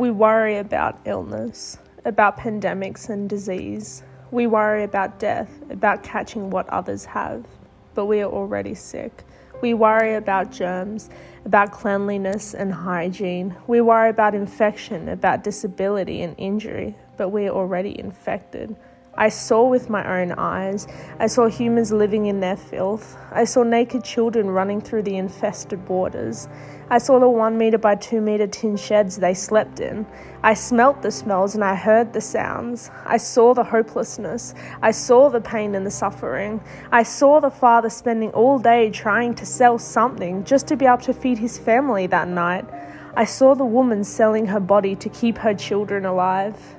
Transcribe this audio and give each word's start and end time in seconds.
We 0.00 0.10
worry 0.10 0.56
about 0.56 0.98
illness, 1.04 1.76
about 2.06 2.38
pandemics 2.38 3.10
and 3.10 3.28
disease. 3.28 4.02
We 4.30 4.46
worry 4.46 4.82
about 4.82 5.18
death, 5.18 5.50
about 5.68 6.02
catching 6.02 6.48
what 6.48 6.66
others 6.70 7.04
have, 7.04 7.44
but 7.94 8.06
we 8.06 8.22
are 8.22 8.30
already 8.30 8.74
sick. 8.74 9.24
We 9.60 9.74
worry 9.74 10.14
about 10.14 10.52
germs, 10.52 11.10
about 11.44 11.72
cleanliness 11.72 12.54
and 12.54 12.72
hygiene. 12.72 13.54
We 13.66 13.82
worry 13.82 14.08
about 14.08 14.34
infection, 14.34 15.10
about 15.10 15.44
disability 15.44 16.22
and 16.22 16.34
injury, 16.38 16.96
but 17.18 17.28
we 17.28 17.46
are 17.48 17.54
already 17.54 18.00
infected. 18.00 18.74
I 19.14 19.28
saw 19.28 19.68
with 19.68 19.90
my 19.90 20.20
own 20.20 20.32
eyes. 20.32 20.86
I 21.18 21.26
saw 21.26 21.48
humans 21.48 21.90
living 21.90 22.26
in 22.26 22.40
their 22.40 22.56
filth. 22.56 23.16
I 23.32 23.44
saw 23.44 23.64
naked 23.64 24.04
children 24.04 24.48
running 24.50 24.80
through 24.80 25.02
the 25.02 25.16
infested 25.16 25.88
waters. 25.88 26.48
I 26.90 26.98
saw 26.98 27.18
the 27.18 27.28
one 27.28 27.58
metre 27.58 27.78
by 27.78 27.96
two 27.96 28.20
metre 28.20 28.46
tin 28.46 28.76
sheds 28.76 29.16
they 29.16 29.34
slept 29.34 29.80
in. 29.80 30.06
I 30.42 30.54
smelt 30.54 31.02
the 31.02 31.10
smells 31.10 31.54
and 31.54 31.64
I 31.64 31.74
heard 31.74 32.12
the 32.12 32.20
sounds. 32.20 32.90
I 33.04 33.16
saw 33.16 33.52
the 33.52 33.64
hopelessness. 33.64 34.54
I 34.80 34.92
saw 34.92 35.28
the 35.28 35.40
pain 35.40 35.74
and 35.74 35.84
the 35.84 35.90
suffering. 35.90 36.60
I 36.92 37.02
saw 37.02 37.40
the 37.40 37.50
father 37.50 37.90
spending 37.90 38.30
all 38.30 38.58
day 38.58 38.90
trying 38.90 39.34
to 39.34 39.46
sell 39.46 39.78
something 39.78 40.44
just 40.44 40.66
to 40.68 40.76
be 40.76 40.86
able 40.86 40.98
to 40.98 41.12
feed 41.12 41.38
his 41.38 41.58
family 41.58 42.06
that 42.06 42.28
night. 42.28 42.64
I 43.16 43.24
saw 43.24 43.54
the 43.54 43.64
woman 43.64 44.04
selling 44.04 44.46
her 44.46 44.60
body 44.60 44.94
to 44.96 45.08
keep 45.08 45.38
her 45.38 45.54
children 45.54 46.04
alive. 46.04 46.76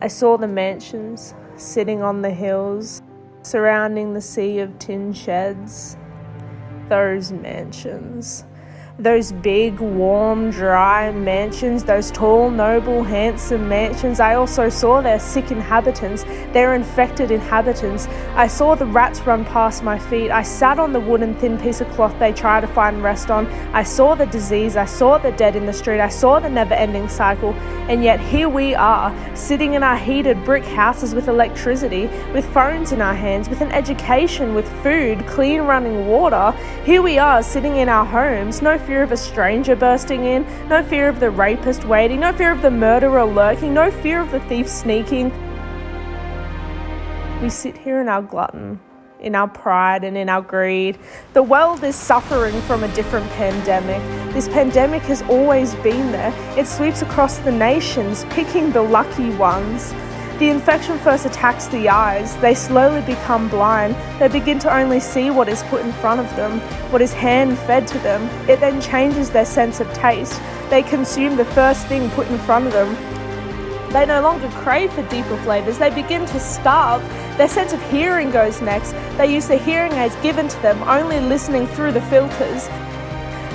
I 0.00 0.06
saw 0.08 0.36
the 0.36 0.46
mansions 0.46 1.34
sitting 1.56 2.02
on 2.02 2.22
the 2.22 2.30
hills, 2.30 3.02
surrounding 3.42 4.14
the 4.14 4.20
sea 4.20 4.60
of 4.60 4.78
tin 4.78 5.12
sheds. 5.12 5.96
Those 6.88 7.32
mansions 7.32 8.44
those 8.98 9.30
big, 9.30 9.78
warm, 9.78 10.50
dry 10.50 11.12
mansions, 11.12 11.84
those 11.84 12.10
tall, 12.10 12.50
noble, 12.50 13.04
handsome 13.04 13.68
mansions. 13.68 14.18
I 14.18 14.34
also 14.34 14.68
saw 14.68 15.00
their 15.00 15.20
sick 15.20 15.52
inhabitants, 15.52 16.24
their 16.52 16.74
infected 16.74 17.30
inhabitants. 17.30 18.08
I 18.34 18.48
saw 18.48 18.74
the 18.74 18.86
rats 18.86 19.20
run 19.20 19.44
past 19.44 19.84
my 19.84 20.00
feet. 20.00 20.32
I 20.32 20.42
sat 20.42 20.80
on 20.80 20.92
the 20.92 20.98
wooden 20.98 21.36
thin 21.36 21.58
piece 21.58 21.80
of 21.80 21.88
cloth 21.90 22.18
they 22.18 22.32
try 22.32 22.60
to 22.60 22.66
find 22.66 23.00
rest 23.00 23.30
on. 23.30 23.46
I 23.72 23.84
saw 23.84 24.16
the 24.16 24.26
disease. 24.26 24.76
I 24.76 24.84
saw 24.84 25.16
the 25.18 25.30
dead 25.30 25.54
in 25.54 25.66
the 25.66 25.72
street. 25.72 26.00
I 26.00 26.08
saw 26.08 26.40
the 26.40 26.50
never 26.50 26.74
ending 26.74 27.08
cycle. 27.08 27.52
And 27.88 28.02
yet 28.02 28.18
here 28.18 28.48
we 28.48 28.74
are, 28.74 29.14
sitting 29.36 29.74
in 29.74 29.84
our 29.84 29.96
heated 29.96 30.44
brick 30.44 30.64
houses 30.64 31.14
with 31.14 31.28
electricity, 31.28 32.08
with 32.32 32.44
phones 32.52 32.90
in 32.90 33.00
our 33.00 33.14
hands, 33.14 33.48
with 33.48 33.60
an 33.60 33.70
education, 33.70 34.56
with 34.56 34.68
food, 34.82 35.24
clean 35.28 35.60
running 35.62 36.08
water. 36.08 36.50
Here 36.84 37.00
we 37.00 37.18
are, 37.18 37.44
sitting 37.44 37.76
in 37.76 37.88
our 37.88 38.04
homes, 38.04 38.60
no 38.60 38.76
fear 38.88 39.02
of 39.02 39.12
a 39.12 39.16
stranger 39.18 39.76
bursting 39.76 40.24
in, 40.24 40.46
no 40.70 40.82
fear 40.82 41.10
of 41.10 41.20
the 41.20 41.28
rapist 41.28 41.84
waiting, 41.84 42.20
no 42.20 42.32
fear 42.32 42.50
of 42.50 42.62
the 42.62 42.70
murderer 42.70 43.22
lurking, 43.22 43.74
no 43.74 43.90
fear 43.90 44.18
of 44.18 44.30
the 44.30 44.40
thief 44.48 44.66
sneaking. 44.66 45.30
We 47.42 47.50
sit 47.50 47.76
here 47.76 48.00
in 48.00 48.08
our 48.08 48.22
glutton, 48.22 48.80
in 49.20 49.34
our 49.34 49.46
pride, 49.46 50.04
and 50.04 50.16
in 50.16 50.30
our 50.30 50.40
greed. 50.40 50.98
The 51.34 51.42
world 51.42 51.84
is 51.84 51.96
suffering 51.96 52.58
from 52.62 52.82
a 52.82 52.88
different 52.94 53.28
pandemic. 53.32 54.00
This 54.32 54.48
pandemic 54.48 55.02
has 55.02 55.20
always 55.24 55.74
been 55.76 56.10
there. 56.10 56.32
It 56.58 56.66
sweeps 56.66 57.02
across 57.02 57.36
the 57.36 57.52
nations, 57.52 58.24
picking 58.30 58.72
the 58.72 58.80
lucky 58.80 59.28
ones. 59.36 59.92
The 60.38 60.50
infection 60.50 60.98
first 60.98 61.26
attacks 61.26 61.66
the 61.66 61.88
eyes. 61.88 62.36
They 62.36 62.54
slowly 62.54 63.00
become 63.00 63.48
blind. 63.48 63.96
They 64.20 64.28
begin 64.28 64.60
to 64.60 64.72
only 64.72 65.00
see 65.00 65.30
what 65.30 65.48
is 65.48 65.64
put 65.64 65.80
in 65.80 65.92
front 65.94 66.20
of 66.20 66.36
them, 66.36 66.60
what 66.92 67.02
is 67.02 67.12
hand 67.12 67.58
fed 67.58 67.88
to 67.88 67.98
them. 67.98 68.22
It 68.48 68.60
then 68.60 68.80
changes 68.80 69.30
their 69.30 69.44
sense 69.44 69.80
of 69.80 69.92
taste. 69.94 70.40
They 70.70 70.84
consume 70.84 71.36
the 71.36 71.44
first 71.44 71.88
thing 71.88 72.08
put 72.10 72.28
in 72.28 72.38
front 72.38 72.68
of 72.68 72.72
them. 72.72 72.94
They 73.92 74.06
no 74.06 74.20
longer 74.20 74.48
crave 74.50 74.92
for 74.92 75.02
deeper 75.08 75.36
flavours. 75.38 75.78
They 75.78 75.90
begin 75.90 76.24
to 76.26 76.38
starve. 76.38 77.02
Their 77.36 77.48
sense 77.48 77.72
of 77.72 77.82
hearing 77.90 78.30
goes 78.30 78.62
next. 78.62 78.92
They 79.16 79.34
use 79.34 79.48
the 79.48 79.56
hearing 79.56 79.92
aids 79.94 80.14
given 80.22 80.46
to 80.46 80.62
them, 80.62 80.80
only 80.84 81.18
listening 81.18 81.66
through 81.66 81.92
the 81.92 82.02
filters. 82.02 82.68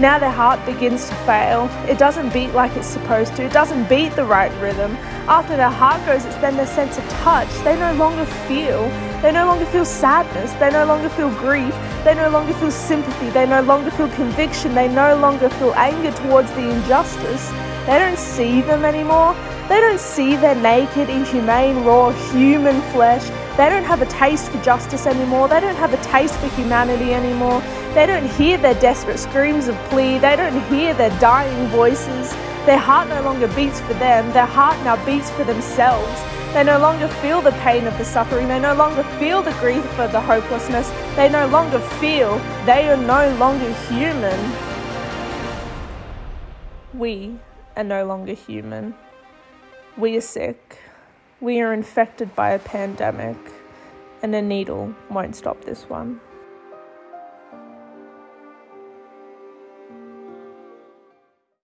Now 0.00 0.16
their 0.16 0.30
heart 0.30 0.64
begins 0.64 1.08
to 1.08 1.14
fail. 1.26 1.68
It 1.88 1.98
doesn't 1.98 2.32
beat 2.32 2.52
like 2.52 2.76
it's 2.76 2.86
supposed 2.86 3.34
to. 3.34 3.42
It 3.42 3.52
doesn't 3.52 3.88
beat 3.88 4.14
the 4.14 4.24
right 4.24 4.52
rhythm. 4.62 4.96
After 5.26 5.56
their 5.56 5.70
heart 5.70 6.04
goes, 6.06 6.24
it's 6.24 6.36
then 6.36 6.56
their 6.56 6.68
sense 6.68 6.98
of 6.98 7.08
touch. 7.08 7.48
They 7.64 7.76
no 7.76 7.92
longer 7.94 8.24
feel. 8.46 8.88
They 9.22 9.32
no 9.32 9.44
longer 9.46 9.66
feel 9.66 9.84
sadness. 9.84 10.52
They 10.52 10.70
no 10.70 10.84
longer 10.84 11.08
feel 11.08 11.30
grief. 11.30 11.74
They 12.04 12.14
no 12.14 12.28
longer 12.30 12.52
feel 12.54 12.70
sympathy. 12.70 13.30
They 13.30 13.44
no 13.44 13.60
longer 13.62 13.90
feel 13.90 14.08
conviction. 14.10 14.72
They 14.72 14.86
no 14.86 15.16
longer 15.16 15.50
feel 15.50 15.74
anger 15.74 16.12
towards 16.12 16.52
the 16.52 16.70
injustice. 16.70 17.50
They 17.86 17.98
don't 17.98 18.18
see 18.18 18.60
them 18.60 18.84
anymore. 18.84 19.34
They 19.68 19.80
don't 19.80 20.00
see 20.00 20.34
their 20.34 20.54
naked, 20.54 21.10
inhumane, 21.10 21.84
raw 21.84 22.10
human 22.30 22.80
flesh. 22.90 23.28
They 23.58 23.68
don't 23.68 23.84
have 23.84 24.00
a 24.00 24.06
taste 24.06 24.50
for 24.50 24.62
justice 24.62 25.06
anymore. 25.06 25.46
They 25.48 25.60
don't 25.60 25.76
have 25.76 25.92
a 25.92 26.02
taste 26.02 26.36
for 26.36 26.48
humanity 26.56 27.12
anymore. 27.12 27.60
They 27.92 28.06
don't 28.06 28.24
hear 28.24 28.56
their 28.56 28.80
desperate 28.80 29.18
screams 29.18 29.68
of 29.68 29.76
plea. 29.90 30.16
They 30.18 30.36
don't 30.36 30.58
hear 30.72 30.94
their 30.94 31.10
dying 31.20 31.68
voices. 31.68 32.30
Their 32.64 32.78
heart 32.78 33.08
no 33.08 33.20
longer 33.20 33.46
beats 33.48 33.78
for 33.80 33.92
them. 33.94 34.32
Their 34.32 34.46
heart 34.46 34.76
now 34.84 35.04
beats 35.04 35.30
for 35.32 35.44
themselves. 35.44 36.18
They 36.54 36.64
no 36.64 36.78
longer 36.78 37.08
feel 37.20 37.42
the 37.42 37.52
pain 37.60 37.86
of 37.86 37.98
the 37.98 38.06
suffering. 38.06 38.48
They 38.48 38.58
no 38.58 38.74
longer 38.74 39.02
feel 39.18 39.42
the 39.42 39.52
grief 39.60 39.84
of 39.98 40.12
the 40.12 40.20
hopelessness. 40.20 40.88
They 41.14 41.28
no 41.28 41.46
longer 41.48 41.80
feel. 42.00 42.38
They 42.64 42.88
are 42.88 42.96
no 42.96 43.36
longer 43.36 43.70
human. 43.90 44.52
We 46.94 47.38
are 47.76 47.84
no 47.84 48.06
longer 48.06 48.32
human. 48.32 48.94
We 49.96 50.16
are 50.16 50.20
sick. 50.20 50.78
We 51.40 51.60
are 51.60 51.72
infected 51.72 52.34
by 52.36 52.50
a 52.50 52.58
pandemic, 52.58 53.36
and 54.22 54.34
a 54.34 54.42
needle 54.42 54.94
won't 55.10 55.36
stop 55.36 55.64
this 55.64 55.88
one. 55.88 56.20